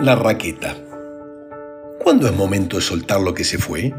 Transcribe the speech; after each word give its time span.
La 0.00 0.14
raqueta. 0.14 0.76
¿Cuándo 1.98 2.28
es 2.28 2.32
momento 2.32 2.76
de 2.76 2.82
soltar 2.82 3.20
lo 3.20 3.34
que 3.34 3.42
se 3.42 3.58
fue? 3.58 3.92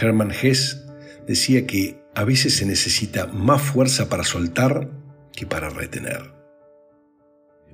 Hermann 0.00 0.30
Hesse 0.30 0.82
decía 1.26 1.66
que 1.66 2.02
a 2.14 2.24
veces 2.24 2.56
se 2.56 2.64
necesita 2.64 3.26
más 3.26 3.60
fuerza 3.60 4.08
para 4.08 4.24
soltar 4.24 4.88
que 5.32 5.44
para 5.44 5.68
retener. 5.68 6.32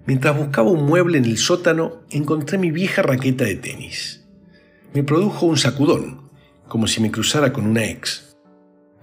Mientras 0.07 0.37
buscaba 0.37 0.73
un 0.73 0.85
mueble 0.85 1.19
en 1.19 1.25
el 1.25 1.39
sótano, 1.39 2.03
encontré 2.11 2.59
mi 2.59 2.73
vieja 2.73 3.03
raqueta 3.03 3.45
de 3.45 3.55
tenis. 3.55 4.27
Me 4.93 5.05
produjo 5.05 5.47
un 5.47 5.59
sacudón, 5.59 6.33
como 6.67 6.89
si 6.89 7.01
me 7.01 7.13
cruzara 7.13 7.53
con 7.53 7.65
una 7.65 7.85
ex. 7.85 8.37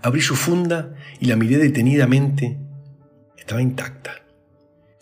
Abrí 0.01 0.19
su 0.19 0.35
funda 0.35 0.95
y 1.21 1.27
la 1.27 1.37
miré 1.37 1.57
detenidamente. 1.57 2.59
Estaba 3.37 3.61
intacta. 3.61 4.28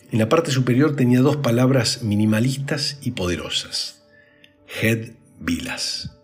En 0.10 0.20
la 0.20 0.30
parte 0.30 0.52
superior 0.52 0.96
tenía 0.96 1.20
dos 1.20 1.36
palabras 1.38 2.02
minimalistas 2.02 2.98
y 3.02 3.12
poderosas. 3.12 4.04
Head 4.82 5.10
Vilas. 5.38 6.18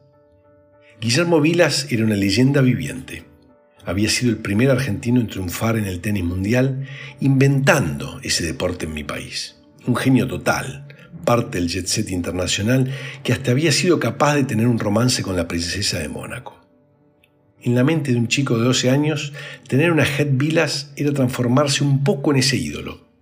Guillermo 1.01 1.41
Vilas 1.41 1.87
era 1.89 2.05
una 2.05 2.15
leyenda 2.15 2.61
viviente. 2.61 3.25
Había 3.85 4.09
sido 4.09 4.31
el 4.31 4.37
primer 4.37 4.69
argentino 4.69 5.19
en 5.19 5.27
triunfar 5.27 5.75
en 5.75 5.83
el 5.83 5.99
tenis 5.99 6.23
mundial, 6.23 6.87
inventando 7.19 8.21
ese 8.23 8.45
deporte 8.45 8.85
en 8.85 8.93
mi 8.93 9.03
país. 9.03 9.57
Un 9.85 9.97
genio 9.97 10.29
total, 10.29 10.87
parte 11.25 11.57
del 11.59 11.67
jet 11.67 11.87
set 11.87 12.09
internacional, 12.09 12.89
que 13.21 13.33
hasta 13.33 13.51
había 13.51 13.73
sido 13.73 13.99
capaz 13.99 14.35
de 14.35 14.45
tener 14.45 14.67
un 14.67 14.79
romance 14.79 15.23
con 15.23 15.35
la 15.35 15.49
princesa 15.49 15.99
de 15.99 16.07
Mónaco. 16.07 16.65
En 17.61 17.75
la 17.75 17.83
mente 17.83 18.13
de 18.13 18.17
un 18.17 18.29
chico 18.29 18.57
de 18.57 18.63
12 18.63 18.89
años, 18.89 19.33
tener 19.67 19.91
una 19.91 20.05
Head 20.05 20.29
Vilas 20.31 20.93
era 20.95 21.11
transformarse 21.11 21.83
un 21.83 22.05
poco 22.05 22.31
en 22.31 22.37
ese 22.37 22.55
ídolo. 22.55 23.12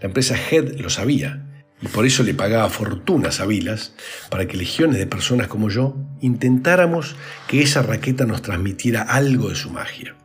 La 0.00 0.06
empresa 0.08 0.36
Head 0.36 0.78
lo 0.78 0.90
sabía 0.90 1.42
y 1.80 1.88
por 1.88 2.06
eso 2.06 2.22
le 2.22 2.34
pagaba 2.34 2.68
fortunas 2.70 3.40
a 3.40 3.46
Vilas 3.46 3.94
para 4.30 4.46
que 4.46 4.56
legiones 4.56 4.98
de 4.98 5.06
personas 5.06 5.48
como 5.48 5.68
yo 5.68 5.96
intentáramos 6.20 7.16
que 7.48 7.62
esa 7.62 7.82
raqueta 7.82 8.24
nos 8.26 8.42
transmitiera 8.42 9.02
algo 9.02 9.48
de 9.48 9.56
su 9.56 9.70
magia. 9.70 10.16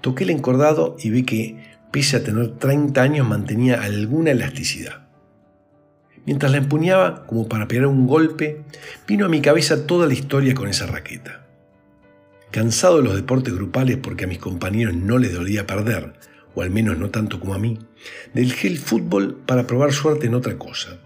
Toqué 0.00 0.24
el 0.24 0.30
encordado 0.30 0.96
y 0.98 1.10
vi 1.10 1.22
que, 1.22 1.76
pese 1.92 2.16
a 2.16 2.24
tener 2.24 2.58
30 2.58 3.00
años, 3.00 3.28
mantenía 3.28 3.82
alguna 3.82 4.32
elasticidad. 4.32 5.08
Mientras 6.24 6.52
la 6.52 6.58
empuñaba 6.58 7.26
como 7.26 7.48
para 7.48 7.68
pegar 7.68 7.86
un 7.86 8.06
golpe, 8.06 8.62
vino 9.06 9.26
a 9.26 9.28
mi 9.28 9.40
cabeza 9.40 9.86
toda 9.86 10.06
la 10.06 10.14
historia 10.14 10.54
con 10.54 10.68
esa 10.68 10.86
raqueta. 10.86 11.46
Cansado 12.50 12.98
de 12.98 13.04
los 13.04 13.16
deportes 13.16 13.54
grupales 13.54 13.96
porque 13.96 14.24
a 14.24 14.28
mis 14.28 14.38
compañeros 14.38 14.94
no 14.94 15.18
les 15.18 15.32
dolía 15.32 15.66
perder, 15.66 16.14
o 16.54 16.62
al 16.62 16.70
menos 16.70 16.98
no 16.98 17.10
tanto 17.10 17.40
como 17.40 17.54
a 17.54 17.58
mí, 17.58 17.78
del 18.34 18.52
gel 18.52 18.78
fútbol 18.78 19.40
para 19.46 19.66
probar 19.66 19.92
suerte 19.92 20.26
en 20.26 20.34
otra 20.34 20.58
cosa. 20.58 20.98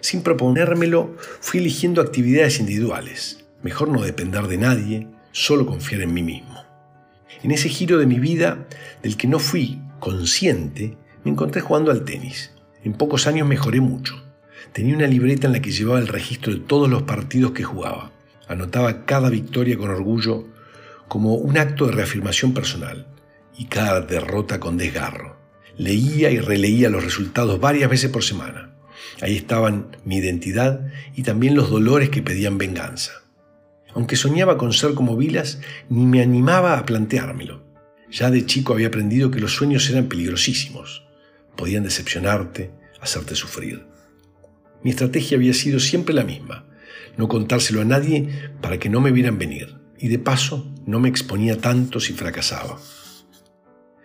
Sin 0.00 0.22
proponérmelo, 0.22 1.16
fui 1.40 1.60
eligiendo 1.60 2.00
actividades 2.00 2.58
individuales. 2.58 3.44
Mejor 3.62 3.88
no 3.88 4.02
depender 4.02 4.48
de 4.48 4.58
nadie, 4.58 5.08
solo 5.30 5.66
confiar 5.66 6.02
en 6.02 6.12
mí 6.12 6.22
mismo. 6.22 6.62
En 7.42 7.52
ese 7.52 7.68
giro 7.68 7.98
de 7.98 8.06
mi 8.06 8.18
vida, 8.18 8.66
del 9.02 9.16
que 9.16 9.28
no 9.28 9.38
fui 9.38 9.80
consciente, 10.00 10.96
me 11.24 11.30
encontré 11.30 11.60
jugando 11.60 11.90
al 11.90 12.04
tenis. 12.04 12.52
En 12.82 12.94
pocos 12.94 13.26
años 13.26 13.46
mejoré 13.46 13.80
mucho. 13.80 14.22
Tenía 14.72 14.96
una 14.96 15.06
libreta 15.06 15.46
en 15.46 15.52
la 15.52 15.62
que 15.62 15.70
llevaba 15.70 16.00
el 16.00 16.08
registro 16.08 16.52
de 16.52 16.60
todos 16.60 16.90
los 16.90 17.02
partidos 17.02 17.52
que 17.52 17.62
jugaba. 17.62 18.10
Anotaba 18.48 19.04
cada 19.06 19.30
victoria 19.30 19.78
con 19.78 19.90
orgullo 19.90 20.48
como 21.06 21.34
un 21.34 21.58
acto 21.58 21.86
de 21.86 21.92
reafirmación 21.92 22.54
personal 22.54 23.06
y 23.56 23.66
cada 23.66 24.00
derrota 24.00 24.60
con 24.60 24.76
desgarro. 24.76 25.36
Leía 25.76 26.30
y 26.30 26.38
releía 26.38 26.90
los 26.90 27.04
resultados 27.04 27.60
varias 27.60 27.90
veces 27.90 28.10
por 28.10 28.22
semana. 28.22 28.74
Ahí 29.20 29.36
estaban 29.36 29.96
mi 30.04 30.16
identidad 30.16 30.86
y 31.14 31.22
también 31.22 31.54
los 31.54 31.70
dolores 31.70 32.10
que 32.10 32.22
pedían 32.22 32.58
venganza. 32.58 33.12
Aunque 33.94 34.16
soñaba 34.16 34.58
con 34.58 34.72
ser 34.72 34.94
como 34.94 35.16
Vilas, 35.16 35.60
ni 35.88 36.06
me 36.06 36.22
animaba 36.22 36.78
a 36.78 36.86
planteármelo. 36.86 37.62
Ya 38.10 38.30
de 38.30 38.44
chico 38.46 38.72
había 38.72 38.88
aprendido 38.88 39.30
que 39.30 39.40
los 39.40 39.54
sueños 39.54 39.88
eran 39.90 40.08
peligrosísimos. 40.08 41.06
Podían 41.56 41.84
decepcionarte, 41.84 42.70
hacerte 43.00 43.34
sufrir. 43.34 43.86
Mi 44.82 44.90
estrategia 44.90 45.36
había 45.36 45.54
sido 45.54 45.78
siempre 45.80 46.14
la 46.14 46.24
misma, 46.24 46.66
no 47.16 47.28
contárselo 47.28 47.82
a 47.82 47.84
nadie 47.84 48.50
para 48.60 48.78
que 48.78 48.88
no 48.88 49.00
me 49.00 49.12
vieran 49.12 49.38
venir, 49.38 49.76
y 49.98 50.08
de 50.08 50.18
paso 50.18 50.72
no 50.86 50.98
me 50.98 51.08
exponía 51.08 51.58
tanto 51.58 52.00
si 52.00 52.12
fracasaba. 52.12 52.78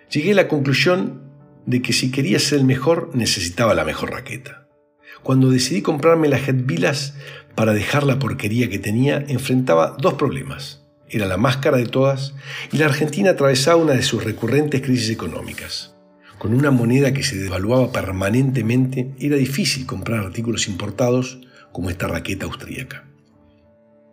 Llegué 0.09 0.31
a 0.31 0.35
la 0.35 0.47
conclusión 0.47 1.21
de 1.65 1.81
que 1.81 1.91
si 1.91 2.11
quería 2.11 2.39
ser 2.39 2.59
el 2.59 2.65
mejor 2.65 3.11
necesitaba 3.13 3.75
la 3.75 3.83
mejor 3.83 4.11
raqueta. 4.11 4.67
Cuando 5.21 5.49
decidí 5.49 5.81
comprarme 5.81 6.29
la 6.29 6.37
Head 6.37 6.63
Vilas 6.65 7.15
para 7.55 7.73
dejar 7.73 8.03
la 8.03 8.17
porquería 8.17 8.69
que 8.69 8.79
tenía, 8.79 9.25
enfrentaba 9.27 9.97
dos 9.99 10.13
problemas. 10.13 10.85
Era 11.09 11.25
la 11.25 11.35
más 11.35 11.57
cara 11.57 11.77
de 11.77 11.87
todas 11.87 12.35
y 12.71 12.77
la 12.77 12.85
Argentina 12.85 13.31
atravesaba 13.31 13.81
una 13.81 13.93
de 13.93 14.03
sus 14.03 14.23
recurrentes 14.23 14.81
crisis 14.81 15.09
económicas. 15.09 15.95
Con 16.37 16.53
una 16.53 16.71
moneda 16.71 17.13
que 17.13 17.23
se 17.23 17.35
devaluaba 17.35 17.91
permanentemente, 17.91 19.11
era 19.19 19.35
difícil 19.35 19.85
comprar 19.85 20.19
artículos 20.23 20.69
importados 20.69 21.39
como 21.73 21.89
esta 21.89 22.07
raqueta 22.07 22.45
austríaca. 22.45 23.05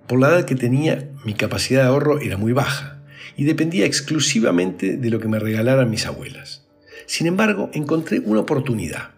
Por 0.08 0.18
la 0.18 0.28
edad 0.30 0.44
que 0.44 0.56
tenía, 0.56 1.10
mi 1.24 1.34
capacidad 1.34 1.82
de 1.82 1.88
ahorro 1.88 2.18
era 2.18 2.36
muy 2.36 2.52
baja 2.52 2.93
y 3.36 3.44
dependía 3.44 3.86
exclusivamente 3.86 4.96
de 4.96 5.10
lo 5.10 5.20
que 5.20 5.28
me 5.28 5.38
regalaran 5.38 5.90
mis 5.90 6.06
abuelas. 6.06 6.66
Sin 7.06 7.26
embargo, 7.26 7.70
encontré 7.72 8.20
una 8.20 8.40
oportunidad. 8.40 9.10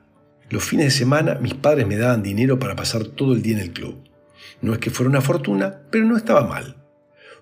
Los 0.49 0.65
fines 0.65 0.87
de 0.87 0.99
semana 0.99 1.35
mis 1.41 1.55
padres 1.55 1.87
me 1.87 1.97
daban 1.97 2.23
dinero 2.23 2.59
para 2.59 2.77
pasar 2.77 3.05
todo 3.05 3.33
el 3.33 3.43
día 3.43 3.55
en 3.57 3.63
el 3.63 3.73
club. 3.73 3.97
No 4.61 4.73
es 4.73 4.79
que 4.79 4.91
fuera 4.91 5.11
una 5.11 5.21
fortuna, 5.21 5.81
pero 5.91 6.05
no 6.05 6.17
estaba 6.17 6.47
mal. 6.47 6.77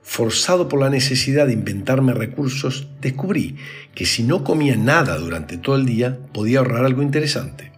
Forzado 0.03 0.69
por 0.69 0.81
la 0.81 0.91
necesidad 0.91 1.47
de 1.47 1.55
inventarme 1.55 2.13
recursos, 2.13 2.89
descubrí 3.01 3.57
que 3.95 4.05
si 4.05 4.23
no 4.23 4.45
comía 4.45 4.77
nada 4.77 5.17
durante 5.19 5.57
todo 5.57 5.77
el 5.77 5.87
día, 5.87 6.19
podía 6.33 6.59
ahorrar 6.59 6.85
algo 6.85 7.03
interesante. 7.03 7.74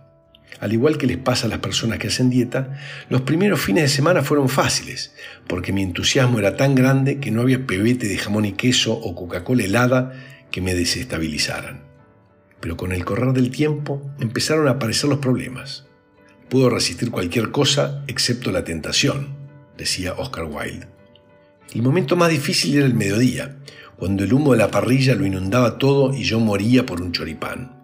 Al 0.61 0.73
igual 0.73 0.97
que 0.97 1.07
les 1.07 1.19
pasa 1.19 1.47
a 1.47 1.51
las 1.51 1.59
personas 1.59 1.99
que 1.99 2.09
hacen 2.09 2.31
dieta, 2.31 2.79
los 3.11 3.23
primeros 3.23 3.61
fines 3.61 3.85
de 3.85 3.89
semana 3.89 4.23
fueron 4.23 4.49
fáciles, 4.49 5.15
porque 5.47 5.73
mi 5.73 5.83
entusiasmo 5.83 6.39
era 6.39 6.57
tan 6.57 6.75
grande 6.75 7.21
que 7.21 7.31
no 7.31 7.43
había 7.43 7.67
pebete 7.67 8.09
de 8.09 8.17
jamón 8.17 8.47
y 8.47 8.53
queso 8.53 8.95
o 8.95 9.15
Coca-Cola 9.15 9.65
helada 9.65 10.13
que 10.51 10.63
me 10.63 10.75
desestabilizaran. 10.75 11.83
Pero 12.61 12.77
con 12.77 12.93
el 12.93 13.05
correr 13.05 13.35
del 13.35 13.51
tiempo 13.51 14.03
empezaron 14.19 14.67
a 14.69 14.73
aparecer 14.73 15.11
los 15.11 15.19
problemas. 15.19 15.87
Puedo 16.49 16.71
resistir 16.71 17.11
cualquier 17.11 17.51
cosa 17.51 18.03
excepto 18.07 18.51
la 18.51 18.65
tentación, 18.65 19.37
decía 19.77 20.15
Oscar 20.15 20.45
Wilde. 20.45 20.87
El 21.75 21.83
momento 21.83 22.17
más 22.17 22.31
difícil 22.31 22.77
era 22.77 22.87
el 22.87 22.95
mediodía, 22.95 23.57
cuando 23.97 24.25
el 24.25 24.33
humo 24.33 24.53
de 24.53 24.59
la 24.59 24.71
parrilla 24.71 25.15
lo 25.15 25.27
inundaba 25.27 25.77
todo 25.77 26.15
y 26.15 26.23
yo 26.23 26.41
moría 26.41 26.87
por 26.87 27.03
un 27.03 27.13
choripán 27.13 27.76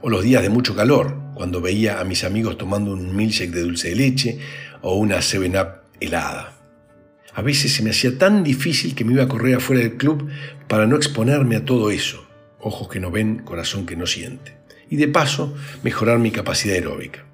o 0.00 0.08
los 0.08 0.22
días 0.22 0.42
de 0.42 0.48
mucho 0.48 0.74
calor, 0.74 1.16
cuando 1.34 1.60
veía 1.60 2.00
a 2.00 2.04
mis 2.04 2.24
amigos 2.24 2.58
tomando 2.58 2.92
un 2.92 3.14
milkshake 3.14 3.50
de 3.50 3.62
dulce 3.62 3.90
de 3.90 3.96
leche 3.96 4.38
o 4.82 4.96
una 4.96 5.18
7-Up 5.18 5.82
helada. 6.00 6.54
A 7.34 7.42
veces 7.42 7.72
se 7.72 7.82
me 7.82 7.90
hacía 7.90 8.18
tan 8.18 8.42
difícil 8.42 8.94
que 8.94 9.04
me 9.04 9.12
iba 9.12 9.22
a 9.22 9.28
correr 9.28 9.56
afuera 9.56 9.82
del 9.82 9.96
club 9.96 10.28
para 10.66 10.86
no 10.86 10.96
exponerme 10.96 11.56
a 11.56 11.64
todo 11.64 11.90
eso. 11.90 12.26
Ojos 12.60 12.88
que 12.88 12.98
no 12.98 13.12
ven, 13.12 13.38
corazón 13.38 13.86
que 13.86 13.94
no 13.94 14.06
siente. 14.06 14.56
Y 14.90 14.96
de 14.96 15.06
paso, 15.06 15.54
mejorar 15.84 16.18
mi 16.18 16.32
capacidad 16.32 16.74
aeróbica. 16.74 17.24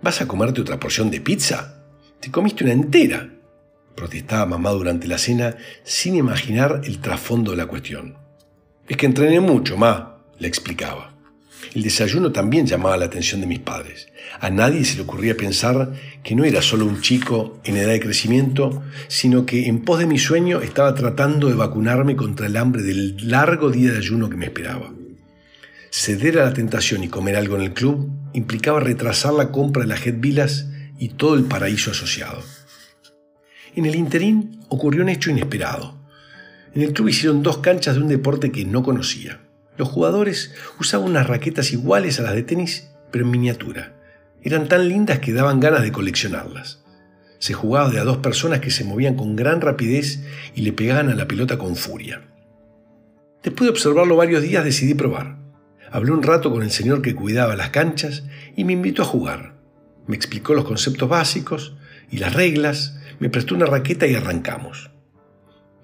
¿Vas 0.00 0.22
a 0.22 0.26
comerte 0.26 0.62
otra 0.62 0.80
porción 0.80 1.10
de 1.10 1.20
pizza? 1.20 1.84
Te 2.20 2.30
comiste 2.30 2.64
una 2.64 2.72
entera. 2.72 3.28
Protestaba 3.94 4.46
mamá 4.46 4.70
durante 4.70 5.06
la 5.06 5.18
cena 5.18 5.56
sin 5.84 6.14
imaginar 6.14 6.80
el 6.84 7.00
trasfondo 7.00 7.50
de 7.50 7.58
la 7.58 7.66
cuestión. 7.66 8.16
Es 8.88 8.96
que 8.96 9.06
entrené 9.06 9.40
mucho, 9.40 9.76
ma, 9.76 10.24
le 10.38 10.48
explicaba. 10.48 11.11
El 11.74 11.82
desayuno 11.82 12.32
también 12.32 12.66
llamaba 12.66 12.96
la 12.96 13.06
atención 13.06 13.40
de 13.40 13.46
mis 13.46 13.60
padres. 13.60 14.08
A 14.40 14.50
nadie 14.50 14.84
se 14.84 14.96
le 14.96 15.02
ocurría 15.02 15.36
pensar 15.36 15.92
que 16.22 16.34
no 16.34 16.44
era 16.44 16.60
solo 16.60 16.84
un 16.84 17.00
chico 17.00 17.60
en 17.64 17.76
edad 17.76 17.92
de 17.92 18.00
crecimiento, 18.00 18.82
sino 19.08 19.46
que 19.46 19.68
en 19.68 19.80
pos 19.80 19.98
de 19.98 20.06
mi 20.06 20.18
sueño 20.18 20.60
estaba 20.60 20.94
tratando 20.94 21.48
de 21.48 21.54
vacunarme 21.54 22.16
contra 22.16 22.46
el 22.46 22.56
hambre 22.56 22.82
del 22.82 23.28
largo 23.30 23.70
día 23.70 23.92
de 23.92 23.98
ayuno 23.98 24.28
que 24.28 24.36
me 24.36 24.46
esperaba. 24.46 24.92
Ceder 25.90 26.38
a 26.38 26.46
la 26.46 26.54
tentación 26.54 27.04
y 27.04 27.08
comer 27.08 27.36
algo 27.36 27.56
en 27.56 27.62
el 27.62 27.72
club 27.72 28.10
implicaba 28.32 28.80
retrasar 28.80 29.34
la 29.34 29.50
compra 29.50 29.82
de 29.82 29.88
las 29.88 30.06
Head 30.06 30.20
Villas 30.20 30.66
y 30.98 31.10
todo 31.10 31.34
el 31.34 31.44
paraíso 31.44 31.90
asociado. 31.90 32.42
En 33.74 33.86
el 33.86 33.94
interín 33.94 34.60
ocurrió 34.68 35.02
un 35.02 35.10
hecho 35.10 35.30
inesperado. 35.30 35.98
En 36.74 36.82
el 36.82 36.92
club 36.92 37.08
hicieron 37.08 37.42
dos 37.42 37.58
canchas 37.58 37.96
de 37.96 38.02
un 38.02 38.08
deporte 38.08 38.50
que 38.50 38.64
no 38.64 38.82
conocía. 38.82 39.41
Los 39.82 39.90
jugadores 39.90 40.54
usaban 40.78 41.08
unas 41.08 41.26
raquetas 41.26 41.72
iguales 41.72 42.20
a 42.20 42.22
las 42.22 42.34
de 42.34 42.44
tenis, 42.44 42.92
pero 43.10 43.24
en 43.24 43.32
miniatura. 43.32 43.96
Eran 44.40 44.68
tan 44.68 44.88
lindas 44.88 45.18
que 45.18 45.32
daban 45.32 45.58
ganas 45.58 45.82
de 45.82 45.90
coleccionarlas. 45.90 46.84
Se 47.40 47.52
jugaba 47.52 47.90
de 47.90 47.98
a 47.98 48.04
dos 48.04 48.18
personas 48.18 48.60
que 48.60 48.70
se 48.70 48.84
movían 48.84 49.16
con 49.16 49.34
gran 49.34 49.60
rapidez 49.60 50.22
y 50.54 50.62
le 50.62 50.72
pegaban 50.72 51.08
a 51.08 51.16
la 51.16 51.26
pelota 51.26 51.58
con 51.58 51.74
furia. 51.74 52.22
Después 53.42 53.66
de 53.66 53.70
observarlo 53.70 54.14
varios 54.14 54.40
días 54.40 54.64
decidí 54.64 54.94
probar. 54.94 55.36
Hablé 55.90 56.12
un 56.12 56.22
rato 56.22 56.52
con 56.52 56.62
el 56.62 56.70
señor 56.70 57.02
que 57.02 57.16
cuidaba 57.16 57.56
las 57.56 57.70
canchas 57.70 58.22
y 58.54 58.62
me 58.62 58.74
invitó 58.74 59.02
a 59.02 59.06
jugar. 59.06 59.56
Me 60.06 60.14
explicó 60.14 60.54
los 60.54 60.64
conceptos 60.64 61.08
básicos 61.08 61.76
y 62.08 62.18
las 62.18 62.34
reglas, 62.34 63.00
me 63.18 63.30
prestó 63.30 63.56
una 63.56 63.66
raqueta 63.66 64.06
y 64.06 64.14
arrancamos. 64.14 64.91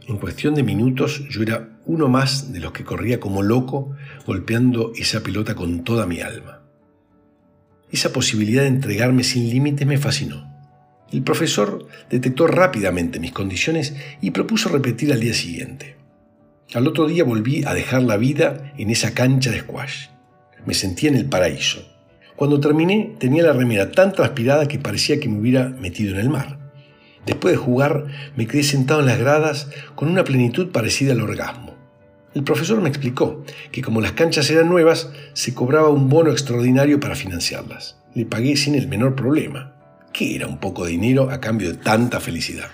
En 0.08 0.16
cuestión 0.16 0.54
de 0.54 0.62
minutos 0.62 1.28
yo 1.28 1.42
era 1.42 1.68
uno 1.84 2.08
más 2.08 2.50
de 2.50 2.60
los 2.60 2.72
que 2.72 2.82
corría 2.82 3.20
como 3.20 3.42
loco 3.42 3.94
golpeando 4.26 4.92
esa 4.96 5.22
pelota 5.22 5.54
con 5.54 5.84
toda 5.84 6.06
mi 6.06 6.22
alma. 6.22 6.62
Esa 7.92 8.10
posibilidad 8.10 8.62
de 8.62 8.68
entregarme 8.68 9.22
sin 9.22 9.50
límites 9.50 9.86
me 9.86 9.98
fascinó. 9.98 10.50
El 11.12 11.22
profesor 11.22 11.86
detectó 12.08 12.46
rápidamente 12.46 13.20
mis 13.20 13.32
condiciones 13.32 13.94
y 14.22 14.30
propuso 14.30 14.70
repetir 14.70 15.12
al 15.12 15.20
día 15.20 15.34
siguiente. 15.34 15.96
Al 16.72 16.86
otro 16.86 17.06
día 17.06 17.24
volví 17.24 17.64
a 17.66 17.74
dejar 17.74 18.02
la 18.02 18.16
vida 18.16 18.72
en 18.78 18.88
esa 18.88 19.12
cancha 19.12 19.50
de 19.50 19.60
squash. 19.60 20.06
Me 20.64 20.72
sentía 20.72 21.10
en 21.10 21.16
el 21.16 21.26
paraíso. 21.26 21.86
Cuando 22.34 22.60
terminé 22.60 23.14
tenía 23.18 23.42
la 23.42 23.52
remera 23.52 23.90
tan 23.90 24.12
transpirada 24.12 24.68
que 24.68 24.78
parecía 24.78 25.20
que 25.20 25.28
me 25.28 25.38
hubiera 25.38 25.68
metido 25.68 26.14
en 26.14 26.20
el 26.20 26.30
mar. 26.30 26.67
Después 27.26 27.52
de 27.52 27.58
jugar 27.58 28.06
me 28.36 28.46
quedé 28.46 28.62
sentado 28.62 29.00
en 29.00 29.06
las 29.06 29.18
gradas 29.18 29.68
con 29.94 30.08
una 30.08 30.24
plenitud 30.24 30.70
parecida 30.70 31.12
al 31.12 31.20
orgasmo. 31.20 31.76
El 32.34 32.44
profesor 32.44 32.80
me 32.80 32.88
explicó 32.88 33.44
que 33.72 33.82
como 33.82 34.00
las 34.00 34.12
canchas 34.12 34.50
eran 34.50 34.68
nuevas, 34.68 35.10
se 35.32 35.54
cobraba 35.54 35.88
un 35.88 36.08
bono 36.08 36.30
extraordinario 36.30 37.00
para 37.00 37.16
financiarlas. 37.16 37.96
Le 38.14 38.26
pagué 38.26 38.56
sin 38.56 38.74
el 38.74 38.86
menor 38.86 39.14
problema. 39.14 39.74
¿Qué 40.12 40.36
era 40.36 40.46
un 40.46 40.58
poco 40.58 40.84
de 40.84 40.92
dinero 40.92 41.30
a 41.30 41.40
cambio 41.40 41.68
de 41.68 41.78
tanta 41.78 42.20
felicidad? 42.20 42.68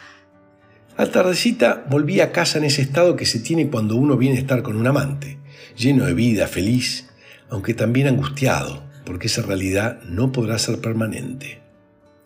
Al 0.97 1.11
tardecita 1.11 1.85
volví 1.89 2.21
a 2.21 2.31
casa 2.31 2.59
en 2.59 2.65
ese 2.65 2.83
estado 2.83 3.17
que 3.17 3.27
se 3.27 3.41
tiene 3.41 3.69
cuando 3.69 3.97
uno 3.97 4.17
viene 4.17 4.37
a 4.37 4.41
estar 4.41 4.63
con 4.63 4.77
un 4.77 4.87
amante, 4.87 5.39
lleno 5.77 6.05
de 6.05 6.15
vida, 6.15 6.47
feliz, 6.47 7.09
aunque 7.49 7.75
también 7.75 8.07
angustiado, 8.07 8.85
porque 9.05 9.27
esa 9.27 9.43
realidad 9.43 10.01
no 10.05 10.31
podrá 10.31 10.59
ser 10.59 10.81
permanente. 10.81 11.61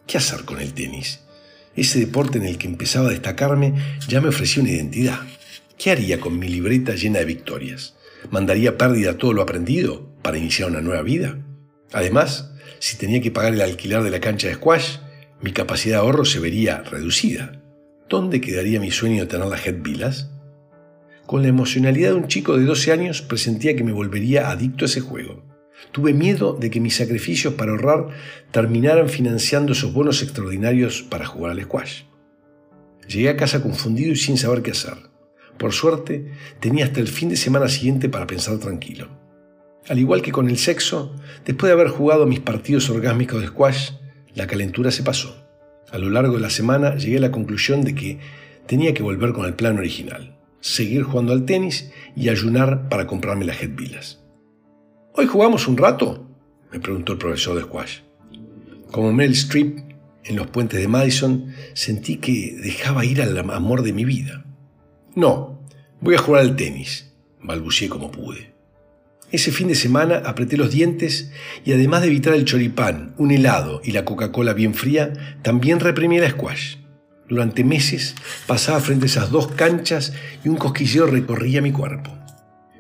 ¿Qué 0.07 0.19
hacer 0.19 0.45
con 0.45 0.61
el 0.61 0.75
tenis? 0.75 1.21
Ese 1.79 2.01
deporte 2.01 2.39
en 2.39 2.45
el 2.45 2.59
que 2.59 2.67
empezaba 2.67 3.09
a 3.09 3.13
destacarme 3.13 3.75
ya 4.09 4.21
me 4.21 4.29
ofrecía 4.29 4.63
una 4.63 4.73
identidad. 4.73 5.21
¿Qué 5.79 5.91
haría 5.91 6.19
con 6.21 6.39
mi 6.39 6.49
libreta 6.49 6.95
llena 6.95 7.21
de 7.21 7.25
victorias? 7.25 7.95
¿Mandaría 8.31 8.77
pérdida 8.77 9.17
todo 9.17 9.33
lo 9.33 9.43
aprendido 9.43 10.13
para 10.23 10.39
iniciar 10.39 10.71
una 10.71 10.81
nueva 10.81 11.03
vida? 11.03 11.39
Además, 11.93 12.51
si 12.81 12.97
tenía 12.97 13.21
que 13.21 13.31
pagar 13.31 13.55
el 13.55 13.61
alquiler 13.61 14.03
de 14.03 14.11
la 14.11 14.21
cancha 14.21 14.49
de 14.49 14.55
squash, 14.55 14.97
mi 15.41 15.53
capacidad 15.53 15.97
de 15.97 16.01
ahorro 16.01 16.25
se 16.25 16.41
vería 16.41 16.83
reducida. 16.83 17.59
¿dónde 18.09 18.41
quedaría 18.41 18.81
mi 18.81 18.91
sueño 18.91 19.23
de 19.23 19.27
tener 19.27 19.47
la 19.47 19.59
Head 19.59 19.83
Villas? 19.83 20.31
Con 21.27 21.43
la 21.43 21.49
emocionalidad 21.49 22.11
de 22.11 22.17
un 22.17 22.29
chico 22.29 22.57
de 22.57 22.65
12 22.65 22.93
años 22.93 23.23
presentía 23.23 23.77
que 23.77 23.85
me 23.85 23.93
volvería 23.93 24.51
adicto 24.51 24.85
a 24.85 24.87
ese 24.87 25.01
juego. 25.01 25.45
Tuve 25.93 26.13
miedo 26.13 26.55
de 26.55 26.71
que 26.71 26.81
mis 26.81 26.97
sacrificios 26.97 27.55
para 27.55 27.73
ahorrar 27.73 28.09
terminaran 28.51 29.09
financiando 29.09 29.73
esos 29.73 29.93
bonos 29.93 30.23
extraordinarios 30.23 31.03
para 31.03 31.27
jugar 31.27 31.53
al 31.53 31.63
squash. 31.63 32.03
Llegué 33.09 33.31
a 33.31 33.37
casa 33.37 33.63
confundido 33.63 34.13
y 34.13 34.17
sin 34.17 34.37
saber 34.37 34.63
qué 34.63 34.73
hacer. 34.73 34.95
Por 35.59 35.73
suerte, 35.73 36.31
tenía 36.61 36.85
hasta 36.85 37.01
el 37.01 37.09
fin 37.09 37.31
de 37.31 37.37
semana 37.37 37.69
siguiente 37.69 38.09
para 38.09 38.27
pensar 38.27 38.59
tranquilo. 38.59 39.09
Al 39.89 39.99
igual 39.99 40.23
que 40.23 40.33
con 40.33 40.49
el 40.49 40.59
sexo, 40.59 41.17
después 41.47 41.69
de 41.69 41.73
haber 41.73 41.89
jugado 41.89 42.27
mis 42.27 42.41
partidos 42.41 42.91
orgásmicos 42.91 43.41
de 43.41 43.49
squash, 43.49 43.93
la 44.35 44.47
calentura 44.47 44.91
se 44.91 45.03
pasó. 45.03 45.49
A 45.91 45.99
lo 45.99 46.11
largo 46.11 46.35
de 46.35 46.41
la 46.41 46.51
semana 46.51 46.97
llegué 46.97 47.17
a 47.17 47.23
la 47.23 47.33
conclusión 47.33 47.83
de 47.83 47.95
que 47.95 48.19
tenía 48.67 48.93
que 48.93 49.03
volver 49.03 49.33
con 49.33 49.47
el 49.47 49.55
plan 49.55 49.79
original, 49.79 50.37
seguir 50.61 51.03
jugando 51.03 51.33
al 51.33 51.47
tenis 51.47 51.91
y 52.15 52.29
ayunar 52.29 52.91
para 52.91 53.07
comprarme 53.07 53.47
las 53.47 53.63
headvillas. 53.63 54.23
¿Hoy 55.15 55.27
jugamos 55.27 55.67
un 55.67 55.77
rato? 55.77 56.27
me 56.73 56.81
preguntó 56.81 57.13
el 57.13 57.19
profesor 57.19 57.57
de 57.57 57.63
squash. 57.63 58.01
Como 58.91 59.13
Mel 59.13 59.33
Streep 59.33 59.79
en 60.25 60.37
los 60.37 60.49
puentes 60.49 60.81
de 60.81 60.89
Madison, 60.89 61.53
sentí 61.73 62.17
que 62.17 62.57
dejaba 62.63 63.05
ir 63.05 63.23
al 63.23 63.37
amor 63.51 63.83
de 63.83 63.93
mi 63.93 64.05
vida. 64.05 64.45
No, 65.15 65.61
voy 66.01 66.15
a 66.15 66.19
jugar 66.19 66.43
al 66.43 66.57
tenis, 66.57 67.13
balbucié 67.43 67.89
como 67.89 68.11
pude. 68.11 68.53
Ese 69.31 69.53
fin 69.53 69.69
de 69.69 69.75
semana 69.75 70.23
apreté 70.25 70.57
los 70.57 70.71
dientes 70.71 71.33
y 71.65 71.73
además 71.73 72.03
de 72.03 72.09
evitar 72.09 72.35
el 72.35 72.45
choripán, 72.45 73.15
un 73.19 73.31
helado 73.31 73.81
y 73.85 73.93
la 73.93 74.05
Coca-Cola 74.05 74.53
bien 74.53 74.75
fría, 74.75 75.39
también 75.43 75.81
reprimí 75.81 76.19
la 76.19 76.31
squash. 76.31 76.77
Durante 77.29 77.63
meses 77.63 78.15
pasaba 78.47 78.81
frente 78.81 79.05
a 79.05 79.07
esas 79.07 79.31
dos 79.31 79.49
canchas 79.49 80.15
y 80.45 80.49
un 80.49 80.57
cosquilleo 80.57 81.07
recorría 81.07 81.61
mi 81.61 81.73
cuerpo. 81.73 82.19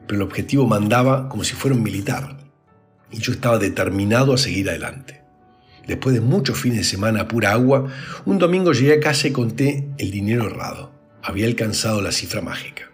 Pero 0.09 0.23
el 0.23 0.27
objetivo 0.27 0.67
mandaba 0.67 1.29
como 1.29 1.45
si 1.45 1.55
fuera 1.55 1.77
un 1.77 1.85
militar. 1.85 2.37
Y 3.13 3.19
yo 3.19 3.33
estaba 3.33 3.59
determinado 3.59 4.35
a 4.35 4.39
seguir 4.39 4.69
adelante. 4.69 5.23
Después 5.87 6.15
de 6.15 6.21
muchos 6.21 6.59
fines 6.59 6.79
de 6.79 6.85
semana 6.85 7.21
a 7.21 7.29
pura 7.29 7.53
agua, 7.53 7.87
un 8.27 8.39
domingo 8.39 8.73
llegué 8.73 8.95
a 8.95 9.01
casa 9.01 9.29
y 9.29 9.33
conté 9.33 9.89
el 9.99 10.11
dinero 10.11 10.47
errado. 10.47 10.91
Había 11.23 11.47
alcanzado 11.47 12.03
la 12.03 12.11
cifra 12.11 12.41
mágica. 12.41 12.91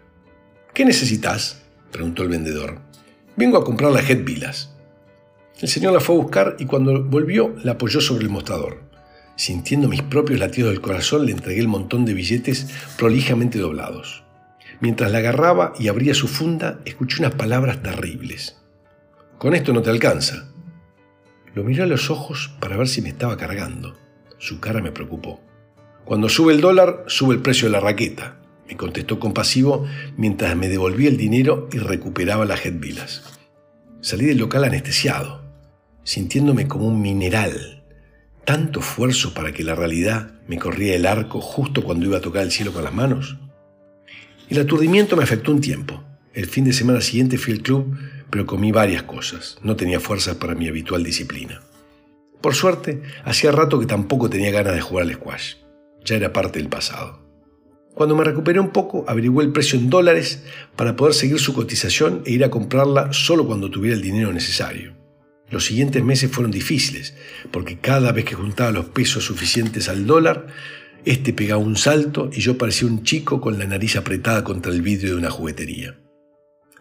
¿Qué 0.73 0.85
necesitas? 0.85 1.63
preguntó 1.91 2.23
el 2.23 2.29
vendedor. 2.29 2.79
Vengo 3.37 3.57
a 3.57 3.63
comprar 3.63 3.91
la 3.91 4.01
Head 4.01 4.25
Villas. 4.25 4.75
El 5.61 5.69
señor 5.69 5.93
la 5.93 6.01
fue 6.01 6.15
a 6.15 6.19
buscar 6.19 6.57
y 6.59 6.65
cuando 6.65 7.01
volvió 7.01 7.55
la 7.63 7.73
apoyó 7.73 8.01
sobre 8.01 8.25
el 8.25 8.29
mostrador. 8.29 8.83
Sintiendo 9.37 9.87
mis 9.87 10.01
propios 10.01 10.39
latidos 10.39 10.71
del 10.71 10.81
corazón, 10.81 11.25
le 11.25 11.31
entregué 11.31 11.61
el 11.61 11.69
montón 11.69 12.03
de 12.03 12.13
billetes 12.13 12.67
prolijamente 12.97 13.57
doblados. 13.57 14.24
Mientras 14.79 15.11
la 15.11 15.19
agarraba 15.19 15.73
y 15.79 15.87
abría 15.87 16.13
su 16.13 16.27
funda, 16.27 16.79
escuché 16.85 17.19
unas 17.19 17.35
palabras 17.35 17.81
terribles. 17.81 18.61
Con 19.37 19.55
esto 19.55 19.73
no 19.73 19.81
te 19.81 19.89
alcanza. 19.89 20.51
Lo 21.53 21.63
miré 21.63 21.83
a 21.83 21.87
los 21.87 22.09
ojos 22.09 22.55
para 22.59 22.77
ver 22.77 22.87
si 22.87 23.01
me 23.01 23.09
estaba 23.09 23.37
cargando. 23.37 23.95
Su 24.37 24.59
cara 24.59 24.81
me 24.81 24.91
preocupó. 24.91 25.41
Cuando 26.03 26.29
sube 26.29 26.53
el 26.53 26.61
dólar, 26.61 27.03
sube 27.07 27.35
el 27.35 27.41
precio 27.41 27.67
de 27.67 27.71
la 27.71 27.79
raqueta 27.79 28.39
me 28.67 28.77
contestó 28.77 29.19
compasivo 29.19 29.85
mientras 30.17 30.55
me 30.55 30.67
devolvía 30.67 31.09
el 31.09 31.17
dinero 31.17 31.69
y 31.71 31.77
recuperaba 31.77 32.45
las 32.45 32.65
headvillas. 32.65 33.23
Salí 34.01 34.25
del 34.25 34.39
local 34.39 34.63
anestesiado, 34.63 35.43
sintiéndome 36.03 36.67
como 36.67 36.87
un 36.87 37.01
mineral. 37.01 37.83
Tanto 38.43 38.79
esfuerzo 38.79 39.33
para 39.33 39.51
que 39.51 39.63
la 39.63 39.75
realidad 39.75 40.33
me 40.47 40.59
corría 40.59 40.95
el 40.95 41.05
arco 41.05 41.41
justo 41.41 41.83
cuando 41.83 42.05
iba 42.05 42.17
a 42.17 42.21
tocar 42.21 42.43
el 42.43 42.51
cielo 42.51 42.73
con 42.73 42.83
las 42.83 42.93
manos. 42.93 43.37
El 44.47 44.59
aturdimiento 44.59 45.15
me 45.15 45.23
afectó 45.23 45.51
un 45.51 45.59
tiempo. 45.59 46.03
El 46.33 46.45
fin 46.45 46.65
de 46.65 46.73
semana 46.73 47.01
siguiente 47.01 47.39
fui 47.39 47.53
al 47.53 47.61
club, 47.61 47.97
pero 48.29 48.45
comí 48.45 48.71
varias 48.71 49.03
cosas. 49.03 49.57
No 49.63 49.75
tenía 49.75 49.99
fuerzas 49.99 50.35
para 50.35 50.53
mi 50.53 50.67
habitual 50.67 51.03
disciplina. 51.03 51.61
Por 52.41 52.53
suerte, 52.53 53.01
hacía 53.23 53.51
rato 53.51 53.79
que 53.79 53.87
tampoco 53.87 54.29
tenía 54.29 54.51
ganas 54.51 54.75
de 54.75 54.81
jugar 54.81 55.05
al 55.07 55.13
squash. 55.13 55.55
Ya 56.03 56.17
era 56.17 56.31
parte 56.31 56.59
del 56.59 56.69
pasado. 56.69 57.25
Cuando 57.95 58.15
me 58.15 58.23
recuperé 58.23 58.59
un 58.59 58.69
poco, 58.69 59.03
averigué 59.07 59.41
el 59.41 59.51
precio 59.51 59.79
en 59.79 59.89
dólares 59.89 60.43
para 60.75 60.95
poder 60.95 61.15
seguir 61.15 61.39
su 61.39 61.53
cotización 61.53 62.21
e 62.25 62.31
ir 62.31 62.43
a 62.43 62.51
comprarla 62.51 63.13
solo 63.13 63.47
cuando 63.47 63.71
tuviera 63.71 63.95
el 63.95 64.03
dinero 64.03 64.31
necesario. 64.31 64.93
Los 65.49 65.65
siguientes 65.65 66.03
meses 66.03 66.29
fueron 66.29 66.51
difíciles, 66.51 67.15
porque 67.51 67.79
cada 67.79 68.11
vez 68.11 68.25
que 68.25 68.35
juntaba 68.35 68.71
los 68.71 68.85
pesos 68.85 69.23
suficientes 69.23 69.89
al 69.89 70.05
dólar, 70.05 70.47
este 71.05 71.33
pegaba 71.33 71.61
un 71.61 71.75
salto 71.75 72.29
y 72.33 72.41
yo 72.41 72.57
parecía 72.57 72.87
un 72.87 73.03
chico 73.03 73.39
con 73.39 73.59
la 73.59 73.67
nariz 73.67 73.95
apretada 73.95 74.43
contra 74.43 74.71
el 74.71 74.81
vidrio 74.81 75.11
de 75.11 75.19
una 75.19 75.29
juguetería. 75.29 75.95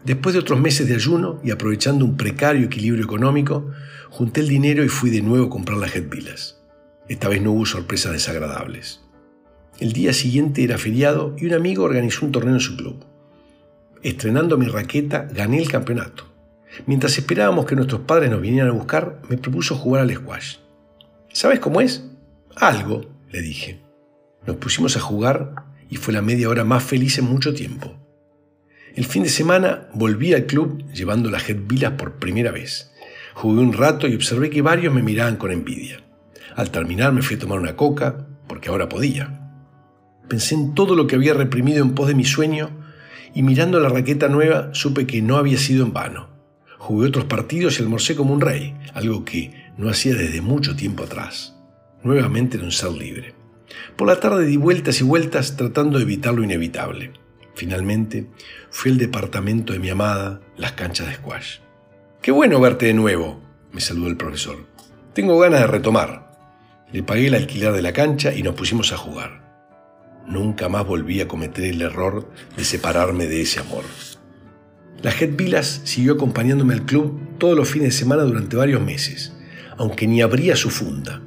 Después 0.02 0.32
de 0.32 0.40
otros 0.40 0.60
meses 0.60 0.88
de 0.88 0.94
ayuno 0.94 1.40
y 1.44 1.50
aprovechando 1.50 2.04
un 2.04 2.16
precario 2.16 2.66
equilibrio 2.66 3.04
económico, 3.04 3.70
junté 4.08 4.40
el 4.40 4.48
dinero 4.48 4.82
y 4.82 4.88
fui 4.88 5.10
de 5.10 5.20
nuevo 5.20 5.46
a 5.46 5.50
comprar 5.50 5.78
las 5.78 5.94
headvillas. 5.94 6.62
Esta 7.06 7.28
vez 7.28 7.42
no 7.42 7.52
hubo 7.52 7.66
sorpresas 7.66 8.12
desagradables. 8.12 9.02
El 9.78 9.92
día 9.92 10.12
siguiente 10.14 10.64
era 10.64 10.78
feriado 10.78 11.36
y 11.38 11.46
un 11.46 11.52
amigo 11.52 11.84
organizó 11.84 12.24
un 12.24 12.32
torneo 12.32 12.54
en 12.54 12.60
su 12.60 12.76
club. 12.76 13.04
Estrenando 14.02 14.56
mi 14.56 14.66
raqueta, 14.66 15.28
gané 15.32 15.58
el 15.58 15.70
campeonato. 15.70 16.24
Mientras 16.86 17.18
esperábamos 17.18 17.66
que 17.66 17.76
nuestros 17.76 18.02
padres 18.02 18.30
nos 18.30 18.40
vinieran 18.40 18.70
a 18.70 18.74
buscar, 18.74 19.20
me 19.28 19.36
propuso 19.36 19.76
jugar 19.76 20.02
al 20.02 20.14
squash. 20.14 20.56
¿Sabes 21.32 21.60
cómo 21.60 21.80
es? 21.80 22.04
Algo, 22.56 23.04
le 23.30 23.42
dije. 23.42 23.83
Nos 24.46 24.56
pusimos 24.56 24.96
a 24.96 25.00
jugar 25.00 25.54
y 25.88 25.96
fue 25.96 26.12
la 26.12 26.22
media 26.22 26.48
hora 26.48 26.64
más 26.64 26.82
feliz 26.82 27.18
en 27.18 27.24
mucho 27.24 27.54
tiempo. 27.54 27.94
El 28.94 29.06
fin 29.06 29.22
de 29.22 29.28
semana 29.28 29.88
volví 29.94 30.34
al 30.34 30.46
club 30.46 30.84
llevando 30.92 31.30
las 31.30 31.48
headvillas 31.48 31.92
por 31.92 32.18
primera 32.18 32.52
vez. 32.52 32.92
Jugué 33.34 33.60
un 33.60 33.72
rato 33.72 34.06
y 34.06 34.14
observé 34.14 34.50
que 34.50 34.62
varios 34.62 34.94
me 34.94 35.02
miraban 35.02 35.36
con 35.36 35.50
envidia. 35.50 36.00
Al 36.54 36.70
terminar 36.70 37.12
me 37.12 37.22
fui 37.22 37.36
a 37.36 37.38
tomar 37.40 37.58
una 37.58 37.74
coca, 37.74 38.26
porque 38.46 38.68
ahora 38.68 38.88
podía. 38.88 39.40
Pensé 40.28 40.54
en 40.54 40.74
todo 40.74 40.94
lo 40.94 41.06
que 41.06 41.16
había 41.16 41.34
reprimido 41.34 41.82
en 41.82 41.94
pos 41.94 42.08
de 42.08 42.14
mi 42.14 42.24
sueño 42.24 42.70
y 43.34 43.42
mirando 43.42 43.80
la 43.80 43.88
raqueta 43.88 44.28
nueva 44.28 44.70
supe 44.72 45.06
que 45.06 45.22
no 45.22 45.36
había 45.36 45.58
sido 45.58 45.84
en 45.84 45.92
vano. 45.92 46.28
Jugué 46.78 47.08
otros 47.08 47.24
partidos 47.24 47.78
y 47.78 47.82
almorcé 47.82 48.14
como 48.14 48.32
un 48.32 48.40
rey, 48.40 48.76
algo 48.94 49.24
que 49.24 49.72
no 49.76 49.90
hacía 49.90 50.14
desde 50.14 50.40
mucho 50.40 50.76
tiempo 50.76 51.04
atrás. 51.04 51.56
Nuevamente 52.04 52.58
era 52.58 52.66
un 52.66 52.72
ser 52.72 52.92
libre. 52.92 53.43
Por 53.96 54.08
la 54.08 54.20
tarde 54.20 54.46
di 54.46 54.56
vueltas 54.56 55.00
y 55.00 55.04
vueltas 55.04 55.56
tratando 55.56 55.98
de 55.98 56.04
evitar 56.04 56.34
lo 56.34 56.42
inevitable. 56.42 57.12
Finalmente 57.54 58.26
fui 58.70 58.90
al 58.90 58.98
departamento 58.98 59.72
de 59.72 59.78
mi 59.78 59.90
amada, 59.90 60.40
las 60.56 60.72
canchas 60.72 61.06
de 61.06 61.14
squash. 61.14 61.58
Qué 62.20 62.32
bueno 62.32 62.60
verte 62.60 62.86
de 62.86 62.94
nuevo, 62.94 63.40
me 63.72 63.80
saludó 63.80 64.08
el 64.08 64.16
profesor. 64.16 64.56
Tengo 65.12 65.38
ganas 65.38 65.60
de 65.60 65.66
retomar. 65.66 66.32
Le 66.92 67.02
pagué 67.02 67.28
el 67.28 67.34
alquiler 67.34 67.72
de 67.72 67.82
la 67.82 67.92
cancha 67.92 68.34
y 68.34 68.42
nos 68.42 68.54
pusimos 68.54 68.92
a 68.92 68.96
jugar. 68.96 69.44
Nunca 70.26 70.68
más 70.68 70.86
volví 70.86 71.20
a 71.20 71.28
cometer 71.28 71.64
el 71.64 71.82
error 71.82 72.30
de 72.56 72.64
separarme 72.64 73.26
de 73.26 73.42
ese 73.42 73.60
amor. 73.60 73.84
La 75.02 75.10
Head 75.10 75.36
Villas 75.36 75.82
siguió 75.84 76.14
acompañándome 76.14 76.72
al 76.72 76.86
club 76.86 77.20
todos 77.38 77.56
los 77.56 77.68
fines 77.68 77.88
de 77.88 77.98
semana 77.98 78.22
durante 78.22 78.56
varios 78.56 78.80
meses, 78.80 79.34
aunque 79.76 80.06
ni 80.06 80.22
abría 80.22 80.56
su 80.56 80.70
funda. 80.70 81.20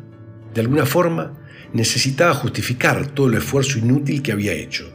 De 0.54 0.62
alguna 0.62 0.86
forma, 0.86 1.34
necesitaba 1.74 2.34
justificar 2.34 3.08
todo 3.08 3.28
el 3.28 3.36
esfuerzo 3.36 3.80
inútil 3.80 4.22
que 4.22 4.32
había 4.32 4.54
hecho. 4.54 4.92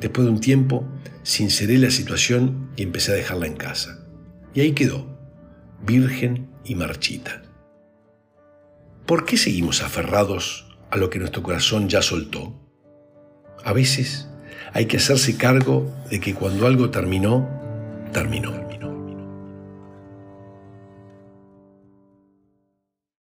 Después 0.00 0.26
de 0.26 0.32
un 0.32 0.40
tiempo, 0.40 0.86
sinceré 1.22 1.78
la 1.78 1.90
situación 1.90 2.70
y 2.76 2.82
empecé 2.82 3.12
a 3.12 3.16
dejarla 3.16 3.46
en 3.46 3.56
casa. 3.56 4.06
Y 4.54 4.60
ahí 4.60 4.72
quedó, 4.72 5.06
virgen 5.84 6.48
y 6.64 6.74
marchita. 6.74 7.42
¿Por 9.06 9.24
qué 9.24 9.36
seguimos 9.36 9.82
aferrados 9.82 10.66
a 10.90 10.96
lo 10.96 11.10
que 11.10 11.18
nuestro 11.18 11.42
corazón 11.42 11.88
ya 11.88 12.02
soltó? 12.02 12.58
A 13.64 13.72
veces 13.72 14.28
hay 14.72 14.86
que 14.86 14.96
hacerse 14.96 15.36
cargo 15.36 15.94
de 16.10 16.20
que 16.20 16.34
cuando 16.34 16.66
algo 16.66 16.90
terminó, 16.90 17.48
terminó. 18.12 18.65